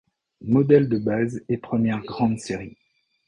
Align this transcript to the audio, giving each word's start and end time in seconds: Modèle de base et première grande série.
Modèle 0.45 0.89
de 0.89 0.97
base 0.97 1.43
et 1.47 1.59
première 1.59 2.01
grande 2.01 2.39
série. 2.39 2.75